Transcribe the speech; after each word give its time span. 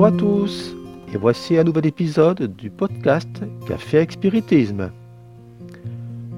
Bonjour 0.00 0.14
à 0.14 0.18
tous 0.18 0.74
et 1.12 1.18
voici 1.18 1.58
un 1.58 1.64
nouvel 1.64 1.84
épisode 1.84 2.56
du 2.56 2.70
podcast 2.70 3.28
Café 3.68 4.06
Spiritisme. 4.10 4.90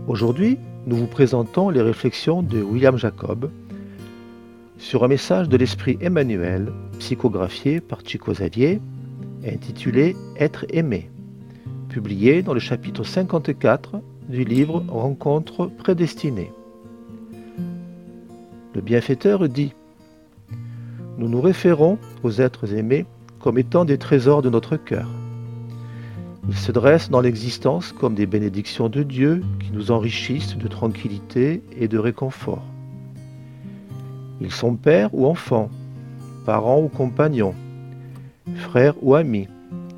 Aujourd'hui, 0.09 0.59
nous 0.85 0.97
vous 0.97 1.07
présentons 1.07 1.71
les 1.71 1.80
réflexions 1.80 2.43
de 2.43 2.61
William 2.61 2.97
Jacob 2.97 3.53
sur 4.79 5.05
un 5.05 5.06
message 5.06 5.48
de 5.48 5.56
l'esprit 5.56 5.97
Emmanuel, 6.01 6.73
psychographié 6.98 7.80
par 7.80 8.01
Chico 8.05 8.33
Xavier, 8.33 8.80
intitulé 9.47 10.17
Être 10.41 10.67
aimé, 10.70 11.09
publié 11.89 12.42
dans 12.42 12.55
le 12.55 12.59
chapitre 12.59 13.05
54 13.05 14.01
du 14.29 14.42
livre 14.42 14.83
Rencontre 14.89 15.67
prédestinée. 15.67 16.51
Le 18.75 18.81
bienfaiteur 18.81 19.48
dit 19.48 19.73
Nous 21.17 21.29
nous 21.29 21.41
référons 21.41 21.98
aux 22.25 22.41
êtres 22.41 22.75
aimés 22.75 23.06
comme 23.42 23.59
étant 23.59 23.84
des 23.84 23.98
trésors 23.98 24.41
de 24.41 24.48
notre 24.48 24.77
cœur. 24.77 25.09
Ils 26.48 26.56
se 26.56 26.73
dressent 26.73 27.10
dans 27.10 27.20
l'existence 27.20 27.92
comme 27.92 28.14
des 28.14 28.27
bénédictions 28.27 28.88
de 28.88 29.02
Dieu 29.02 29.42
qui 29.60 29.73
nous 29.73 29.91
enrichissent 29.91 30.56
de 30.56 30.69
tranquillité 30.69 31.62
et 31.77 31.88
de 31.88 31.98
réconfort. 31.98 32.64
Ils 34.41 34.52
sont 34.52 34.77
pères 34.77 35.10
ou 35.12 35.27
enfants, 35.27 35.70
parents 36.47 36.80
ou 36.80 36.88
compagnons, 36.88 37.55
frères 38.56 38.94
ou 39.02 39.14
amis, 39.14 39.48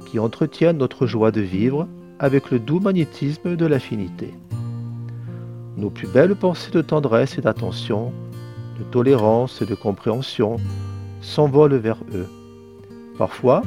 qui 0.06 0.18
entretiennent 0.18 0.78
notre 0.78 1.06
joie 1.06 1.30
de 1.30 1.40
vivre 1.40 1.86
avec 2.18 2.50
le 2.50 2.58
doux 2.58 2.80
magnétisme 2.80 3.56
de 3.56 3.66
l'affinité. 3.66 4.32
Nos 5.76 5.90
plus 5.90 6.08
belles 6.08 6.36
pensées 6.36 6.70
de 6.70 6.82
tendresse 6.82 7.36
et 7.36 7.42
d'attention, 7.42 8.12
de 8.78 8.84
tolérance 8.84 9.60
et 9.60 9.66
de 9.66 9.74
compréhension 9.74 10.56
s'envolent 11.20 11.76
vers 11.76 11.98
eux 12.14 12.28
Parfois, 13.18 13.62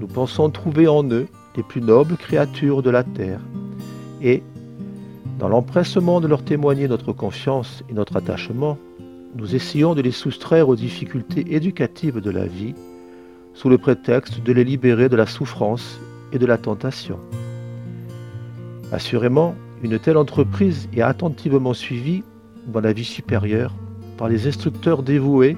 nous 0.00 0.06
pensons 0.06 0.48
trouver 0.50 0.88
en 0.88 1.04
eux 1.10 1.26
les 1.56 1.62
plus 1.62 1.82
nobles 1.82 2.16
créatures 2.16 2.82
de 2.82 2.90
la 2.90 3.04
terre, 3.04 3.40
et, 4.22 4.42
dans 5.38 5.48
l'empressement 5.48 6.20
de 6.20 6.26
leur 6.26 6.42
témoigner 6.42 6.88
notre 6.88 7.12
confiance 7.12 7.84
et 7.90 7.92
notre 7.92 8.16
attachement, 8.16 8.78
nous 9.36 9.54
essayons 9.54 9.94
de 9.94 10.00
les 10.00 10.10
soustraire 10.10 10.68
aux 10.68 10.76
difficultés 10.76 11.54
éducatives 11.54 12.20
de 12.20 12.30
la 12.30 12.46
vie, 12.46 12.74
sous 13.54 13.68
le 13.68 13.76
prétexte 13.76 14.42
de 14.42 14.52
les 14.52 14.64
libérer 14.64 15.08
de 15.08 15.16
la 15.16 15.26
souffrance 15.26 16.00
et 16.32 16.38
de 16.38 16.46
la 16.46 16.56
tentation. 16.58 17.18
Assurément, 18.90 19.54
une 19.82 19.98
telle 19.98 20.16
entreprise 20.16 20.88
est 20.96 21.02
attentivement 21.02 21.74
suivie 21.74 22.22
dans 22.66 22.80
la 22.80 22.92
vie 22.92 23.04
supérieure 23.04 23.74
par 24.16 24.28
les 24.28 24.46
instructeurs 24.46 25.02
dévoués 25.02 25.56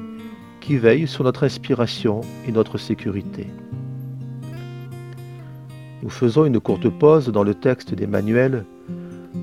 qui 0.60 0.76
veille 0.76 1.06
sur 1.06 1.24
notre 1.24 1.44
inspiration 1.44 2.20
et 2.46 2.52
notre 2.52 2.78
sécurité. 2.78 3.46
Nous 6.02 6.10
faisons 6.10 6.44
une 6.44 6.60
courte 6.60 6.88
pause 6.88 7.28
dans 7.28 7.42
le 7.42 7.54
texte 7.54 7.94
d'Emmanuel 7.94 8.64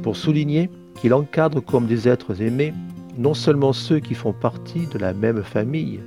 pour 0.04 0.16
souligner 0.16 0.70
qu'il 0.96 1.14
encadre 1.14 1.64
comme 1.64 1.86
des 1.86 2.08
êtres 2.08 2.42
aimés 2.42 2.74
non 3.18 3.34
seulement 3.34 3.74
ceux 3.74 4.00
qui 4.00 4.14
font 4.14 4.34
partie 4.34 4.88
de 4.88 5.00
la 5.00 5.14
même 5.14 5.44
famille, 5.44 6.00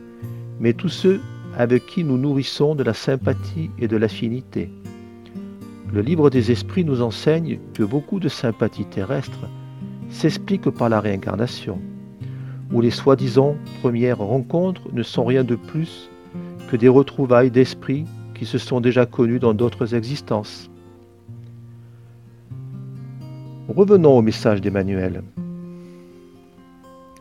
mais 0.60 0.72
tous 0.72 0.88
ceux 0.88 1.20
avec 1.56 1.86
qui 1.86 2.04
nous 2.04 2.16
nourrissons 2.16 2.74
de 2.74 2.84
la 2.84 2.94
sympathie 2.94 3.70
et 3.78 3.88
de 3.88 3.96
l'affinité. 3.96 4.70
Le 5.92 6.02
livre 6.02 6.30
des 6.30 6.52
esprits 6.52 6.84
nous 6.84 7.02
enseigne 7.02 7.58
que 7.74 7.82
beaucoup 7.82 8.20
de 8.20 8.28
sympathie 8.28 8.84
terrestre 8.84 9.48
s'explique 10.08 10.70
par 10.70 10.88
la 10.88 11.00
réincarnation 11.00 11.80
où 12.72 12.80
les 12.80 12.90
soi-disant 12.90 13.56
premières 13.80 14.18
rencontres 14.18 14.82
ne 14.92 15.02
sont 15.02 15.24
rien 15.24 15.44
de 15.44 15.56
plus 15.56 16.10
que 16.70 16.76
des 16.76 16.88
retrouvailles 16.88 17.50
d'esprits 17.50 18.04
qui 18.34 18.46
se 18.46 18.58
sont 18.58 18.80
déjà 18.80 19.06
connus 19.06 19.38
dans 19.38 19.54
d'autres 19.54 19.94
existences. 19.94 20.70
Revenons 23.68 24.18
au 24.18 24.22
message 24.22 24.60
d'Emmanuel. 24.60 25.22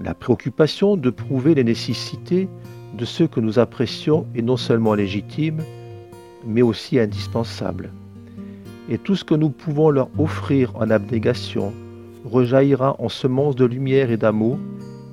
La 0.01 0.13
préoccupation 0.13 0.97
de 0.97 1.09
prouver 1.09 1.55
les 1.55 1.63
nécessités 1.63 2.47
de 2.97 3.05
ceux 3.05 3.27
que 3.27 3.39
nous 3.39 3.59
apprécions 3.59 4.25
est 4.35 4.41
non 4.41 4.57
seulement 4.57 4.93
légitime, 4.93 5.61
mais 6.45 6.61
aussi 6.61 6.99
indispensable. 6.99 7.91
Et 8.89 8.97
tout 8.97 9.15
ce 9.15 9.23
que 9.23 9.35
nous 9.35 9.49
pouvons 9.49 9.89
leur 9.89 10.09
offrir 10.17 10.75
en 10.75 10.89
abnégation 10.89 11.73
rejaillira 12.25 12.95
en 12.99 13.09
semences 13.09 13.55
de 13.55 13.65
lumière 13.65 14.09
et 14.09 14.17
d'amour 14.17 14.57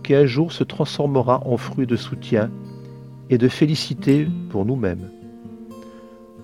qui 0.06 0.14
un 0.14 0.24
jour 0.24 0.52
se 0.52 0.62
transformera 0.62 1.42
en 1.44 1.56
fruit 1.56 1.86
de 1.86 1.96
soutien 1.96 2.48
et 3.28 3.38
de 3.38 3.48
félicité 3.48 4.28
pour 4.50 4.64
nous-mêmes. 4.64 5.10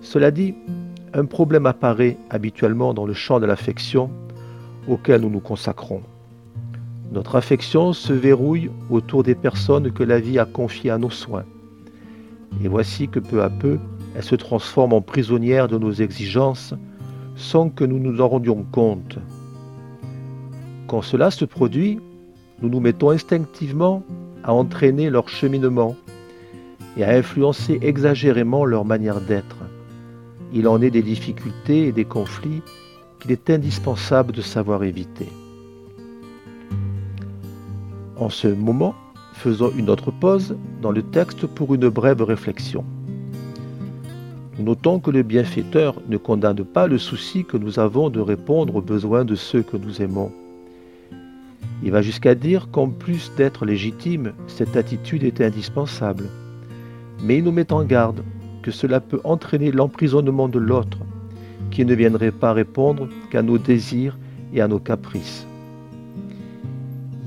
Cela 0.01 0.33
dit, 0.33 0.55
un 1.15 1.25
problème 1.27 1.67
apparaît 1.67 2.19
habituellement 2.29 2.93
dans 2.93 3.07
le 3.07 3.15
champ 3.15 3.39
de 3.39 3.47
l'affection 3.47 4.11
auquel 4.89 5.21
nous 5.21 5.31
nous 5.31 5.41
consacrons. 5.41 6.03
Notre 7.13 7.37
affection 7.37 7.93
se 7.93 8.13
verrouille 8.13 8.69
autour 8.91 9.23
des 9.23 9.37
personnes 9.37 9.93
que 9.93 10.03
la 10.03 10.19
vie 10.19 10.41
a 10.41 10.45
confiées 10.45 10.91
à 10.91 10.99
nos 10.99 11.11
soins. 11.11 11.45
Et 12.65 12.69
voici 12.69 13.07
que 13.07 13.21
peu 13.21 13.45
à 13.45 13.51
peu, 13.51 13.79
elle 14.17 14.25
se 14.25 14.35
transforme 14.35 14.93
en 14.93 15.03
prisonnière 15.03 15.69
de 15.69 15.79
nos 15.79 15.93
exigences 15.93 16.75
sans 17.37 17.71
que 17.71 17.85
nous 17.85 18.01
nous 18.01 18.21
en 18.21 18.29
rendions 18.29 18.67
compte. 18.73 19.19
Quand 20.89 21.03
cela 21.03 21.31
se 21.31 21.45
produit, 21.45 22.01
nous 22.63 22.69
nous 22.69 22.81
mettons 22.81 23.11
instinctivement 23.11 24.05
à 24.45 24.55
entraîner 24.55 25.11
leur 25.11 25.29
cheminement 25.29 25.97
et 26.97 27.05
à 27.05 27.11
influencer 27.11 27.79
exagérément 27.83 28.65
leur 28.65 28.85
manière 28.85 29.21
d'être. 29.21 29.57
Il 30.53 30.69
en 30.69 30.81
est 30.81 30.91
des 30.91 31.03
difficultés 31.03 31.89
et 31.89 31.93
des 31.93 32.05
conflits 32.05 32.63
qu'il 33.19 33.33
est 33.33 33.51
indispensable 33.51 34.33
de 34.33 34.43
savoir 34.43 34.85
éviter. 34.85 35.29
En 38.17 38.31
ce 38.31 38.47
moment, 38.47 38.95
faisons 39.35 39.73
une 39.77 39.91
autre 39.91 40.13
pause 40.13 40.57
dans 40.81 40.93
le 40.93 41.03
texte 41.03 41.47
pour 41.47 41.75
une 41.75 41.89
brève 41.89 42.23
réflexion. 42.23 42.85
Notons 44.59 45.01
que 45.01 45.11
le 45.11 45.23
bienfaiteur 45.23 45.97
ne 46.09 46.19
condamne 46.19 46.63
pas 46.63 46.87
le 46.87 46.99
souci 46.99 47.45
que 47.45 47.57
nous 47.57 47.81
avons 47.81 48.11
de 48.11 48.21
répondre 48.21 48.77
aux 48.77 48.83
besoins 48.83 49.25
de 49.25 49.35
ceux 49.35 49.63
que 49.63 49.77
nous 49.77 50.03
aimons. 50.03 50.31
Il 51.83 51.91
va 51.91 52.01
jusqu'à 52.01 52.37
dire 52.37 52.69
qu'en 52.71 52.89
plus 52.89 53.33
d'être 53.37 53.67
légitime, 53.67 54.35
cette 54.47 54.77
attitude 54.77 55.25
est 55.25 55.41
indispensable. 55.41 56.29
Mais 57.25 57.39
il 57.39 57.45
nous 57.45 57.53
met 57.53 57.73
en 57.73 57.83
garde 57.83 58.23
que 58.63 58.71
cela 58.71 59.01
peut 59.01 59.21
entraîner 59.25 59.73
l'emprisonnement 59.73 60.49
de 60.49 60.61
l'autre, 60.61 60.99
qui 61.73 61.85
ne 61.85 61.95
viendrait 61.95 62.31
pas 62.31 62.53
répondre 62.53 63.09
qu'à 63.31 63.43
nos 63.43 63.59
désirs 63.59 64.17
et 64.55 64.61
à 64.61 64.69
nos 64.69 64.79
caprices. 64.79 65.47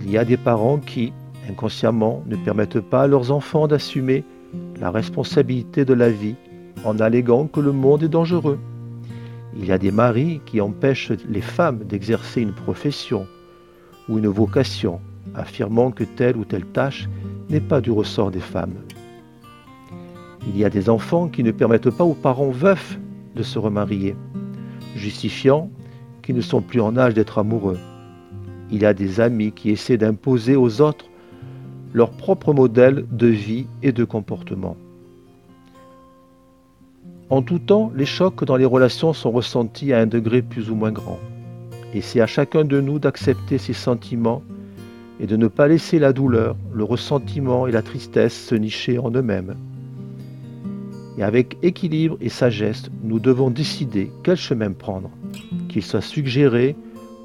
Il 0.02 0.10
y 0.10 0.18
a 0.18 0.24
des 0.24 0.38
parents 0.38 0.78
qui, 0.78 1.12
inconsciemment, 1.50 2.24
ne 2.28 2.38
permettent 2.38 2.80
pas 2.80 3.04
à 3.04 3.08
leurs 3.08 3.32
enfants 3.32 3.68
d'assumer 3.68 4.24
la 4.80 4.90
responsabilité 4.90 5.84
de 5.84 5.94
la 5.94 6.10
vie 6.10 6.36
en 6.86 7.00
alléguant 7.00 7.48
que 7.48 7.60
le 7.60 7.74
monde 7.74 8.04
est 8.04 8.10
dangereux. 8.10 8.60
Il 9.58 9.66
y 9.66 9.72
a 9.72 9.78
des 9.78 9.92
maris 9.92 10.42
qui 10.46 10.62
empêchent 10.62 11.12
les 11.30 11.42
femmes 11.42 11.80
d'exercer 11.80 12.42
une 12.42 12.54
profession 12.54 13.26
ou 14.10 14.18
une 14.18 14.28
vocation, 14.28 15.00
affirmant 15.36 15.92
que 15.92 16.04
telle 16.04 16.38
ou 16.38 16.46
telle 16.46 16.66
tâche 16.66 17.08
n'est 17.50 17.62
pas 17.62 17.82
du 17.82 17.92
ressort 17.92 18.32
des 18.32 18.40
femmes. 18.40 18.76
Il 20.48 20.58
y 20.58 20.66
a 20.66 20.70
des 20.70 20.90
enfants 20.90 21.28
qui 21.28 21.44
ne 21.44 21.52
permettent 21.52 21.90
pas 21.90 22.04
aux 22.04 22.14
parents 22.14 22.52
veufs 22.52 23.00
de 23.36 23.44
se 23.44 23.58
remarier, 23.58 24.16
justifiant 24.96 25.70
qu'ils 26.22 26.36
ne 26.36 26.42
sont 26.42 26.62
plus 26.62 26.82
en 26.82 26.98
âge 26.98 27.14
d'être 27.14 27.40
amoureux. 27.40 27.80
Il 28.72 28.82
y 28.82 28.86
a 28.86 28.94
des 28.94 29.20
amis 29.20 29.52
qui 29.52 29.70
essaient 29.70 29.98
d'imposer 29.98 30.56
aux 30.56 30.82
autres 30.82 31.06
leur 31.94 32.12
propre 32.12 32.54
modèle 32.54 33.06
de 33.12 33.28
vie 33.28 33.68
et 33.82 33.92
de 33.92 34.04
comportement. 34.04 34.76
En 37.30 37.42
tout 37.42 37.60
temps, 37.60 37.92
les 37.96 38.06
chocs 38.06 38.44
dans 38.44 38.58
les 38.58 38.66
relations 38.66 39.14
sont 39.14 39.32
ressentis 39.32 39.94
à 39.94 40.00
un 40.00 40.06
degré 40.06 40.42
plus 40.42 40.70
ou 40.70 40.76
moins 40.76 40.92
grand. 40.92 41.20
Et 41.96 42.02
c'est 42.02 42.20
à 42.20 42.28
chacun 42.28 42.66
de 42.66 42.82
nous 42.82 43.00
d'accepter 43.00 43.58
ses 43.58 43.72
sentiments 43.72 44.44
et 45.22 45.28
de 45.28 45.38
ne 45.38 45.48
pas 45.48 45.70
laisser 45.70 45.98
la 45.98 46.12
douleur, 46.12 46.58
le 46.74 46.84
ressentiment 46.84 47.68
et 47.68 47.72
la 47.72 47.82
tristesse 47.82 48.48
se 48.48 48.54
nicher 48.54 49.00
en 49.00 49.12
eux-mêmes. 49.12 49.56
Et 51.18 51.24
avec 51.24 51.56
équilibre 51.64 52.18
et 52.20 52.28
sagesse, 52.28 52.90
nous 53.02 53.22
devons 53.22 53.50
décider 53.50 54.12
quel 54.24 54.36
chemin 54.36 54.74
prendre, 54.74 55.10
qu'il 55.70 55.84
soit 55.84 56.02
suggéré 56.02 56.76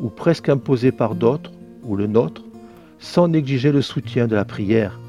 ou 0.01 0.09
presque 0.09 0.49
imposé 0.49 0.93
par 0.93 1.17
d'autres, 1.17 1.51
ou 1.83 1.97
le 1.97 2.07
nôtre, 2.07 2.45
sans 3.01 3.27
négliger 3.27 3.73
le 3.73 3.83
soutien 3.83 4.29
de 4.29 4.37
la 4.37 4.45
prière, 4.45 5.01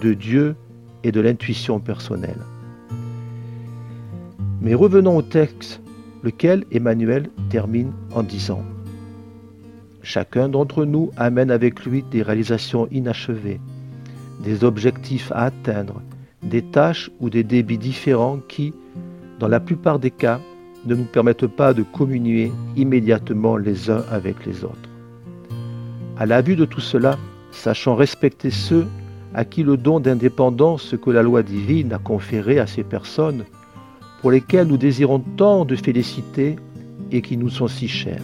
de 0.00 0.14
Dieu 0.14 0.56
et 1.04 1.12
de 1.12 1.20
l'intuition 1.20 1.80
personnelle. 1.80 2.40
Mais 4.62 4.72
revenons 4.72 5.18
au 5.18 5.22
texte, 5.22 5.82
lequel 6.22 6.64
Emmanuel 6.72 7.28
termine 7.50 7.92
en 8.14 8.22
disant 8.22 8.62
Chacun 10.02 10.48
d'entre 10.48 10.84
nous 10.84 11.10
amène 11.16 11.50
avec 11.50 11.84
lui 11.84 12.02
des 12.10 12.22
réalisations 12.22 12.88
inachevées, 12.90 13.60
des 14.42 14.64
objectifs 14.64 15.30
à 15.32 15.44
atteindre, 15.44 16.02
des 16.42 16.62
tâches 16.62 17.10
ou 17.20 17.30
des 17.30 17.44
débits 17.44 17.78
différents 17.78 18.40
qui, 18.48 18.74
dans 19.38 19.46
la 19.46 19.60
plupart 19.60 20.00
des 20.00 20.10
cas, 20.10 20.40
ne 20.86 20.96
nous 20.96 21.04
permettent 21.04 21.46
pas 21.46 21.72
de 21.72 21.84
communier 21.84 22.50
immédiatement 22.76 23.56
les 23.56 23.90
uns 23.90 24.04
avec 24.10 24.44
les 24.44 24.64
autres. 24.64 24.90
À 26.18 26.26
la 26.26 26.42
vue 26.42 26.56
de 26.56 26.64
tout 26.64 26.80
cela, 26.80 27.16
sachant 27.52 27.94
respecter 27.94 28.50
ceux 28.50 28.86
à 29.34 29.44
qui 29.44 29.62
le 29.62 29.76
don 29.76 30.00
d'indépendance 30.00 30.94
que 31.00 31.10
la 31.10 31.22
loi 31.22 31.42
divine 31.44 31.92
a 31.92 31.98
conféré 31.98 32.58
à 32.58 32.66
ces 32.66 32.82
personnes, 32.82 33.44
pour 34.20 34.32
lesquelles 34.32 34.66
nous 34.66 34.76
désirons 34.76 35.20
tant 35.36 35.64
de 35.64 35.76
féliciter 35.76 36.56
et 37.12 37.22
qui 37.22 37.36
nous 37.36 37.50
sont 37.50 37.68
si 37.68 37.88
chères, 37.88 38.22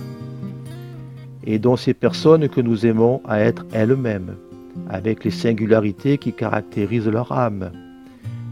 et 1.49 1.59
ces 1.79 1.95
personnes 1.95 2.47
que 2.51 2.61
nous 2.61 2.85
aimons 2.85 3.23
à 3.27 3.41
être 3.41 3.65
elles-mêmes, 3.73 4.37
avec 4.91 5.25
les 5.25 5.31
singularités 5.31 6.19
qui 6.19 6.35
caractérisent 6.35 7.09
leur 7.09 7.33
âme. 7.33 7.73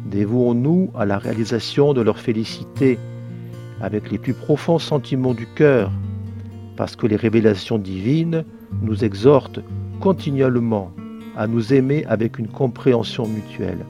Dévouons-nous 0.07 0.91
à 0.97 1.05
la 1.05 1.19
réalisation 1.19 1.93
de 1.93 2.01
leur 2.01 2.19
félicité 2.19 2.99
avec 3.83 4.11
les 4.11 4.17
plus 4.17 4.33
profonds 4.33 4.79
sentiments 4.79 5.35
du 5.35 5.47
cœur, 5.47 5.93
parce 6.79 6.97
que 6.97 7.07
les 7.07 7.17
révélations 7.17 7.77
divines 7.77 8.47
nous 8.81 9.05
exhortent 9.05 9.61
continuellement 10.01 10.91
à 11.37 11.47
nous 11.47 11.75
aimer 11.75 12.07
avec 12.07 12.39
une 12.39 12.49
compréhension 12.49 13.27
mutuelle. 13.27 13.85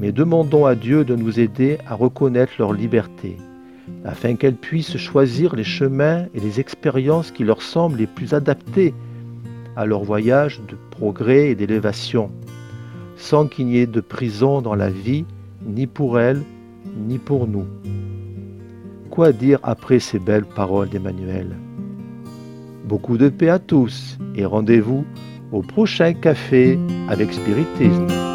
Mais 0.00 0.10
demandons 0.10 0.66
à 0.66 0.74
Dieu 0.74 1.04
de 1.04 1.14
nous 1.14 1.38
aider 1.38 1.78
à 1.86 1.94
reconnaître 1.94 2.54
leur 2.58 2.72
liberté, 2.72 3.36
afin 4.04 4.34
qu'elles 4.36 4.56
puissent 4.56 4.96
choisir 4.96 5.54
les 5.54 5.64
chemins 5.64 6.26
et 6.34 6.40
les 6.40 6.60
expériences 6.60 7.30
qui 7.30 7.44
leur 7.44 7.62
semblent 7.62 7.98
les 7.98 8.06
plus 8.06 8.32
adaptés 8.32 8.94
à 9.76 9.86
leur 9.86 10.04
voyage 10.04 10.60
de 10.68 10.76
progrès 10.90 11.50
et 11.50 11.54
d'élévation, 11.54 12.30
sans 13.16 13.46
qu'il 13.46 13.66
n'y 13.66 13.78
ait 13.78 13.86
de 13.86 14.00
prison 14.00 14.62
dans 14.62 14.74
la 14.74 14.90
vie, 14.90 15.24
ni 15.66 15.86
pour 15.86 16.18
elles, 16.18 16.42
ni 17.08 17.18
pour 17.18 17.46
nous. 17.46 17.66
Quoi 19.10 19.32
dire 19.32 19.58
après 19.62 20.00
ces 20.00 20.18
belles 20.18 20.44
paroles 20.44 20.88
d'Emmanuel? 20.88 21.56
Beaucoup 22.84 23.16
de 23.16 23.28
paix 23.28 23.48
à 23.48 23.58
tous 23.58 24.18
et 24.34 24.44
rendez-vous 24.44 25.04
au 25.52 25.62
prochain 25.62 26.12
café 26.14 26.78
avec 27.08 27.32
Spiritisme. 27.32 28.33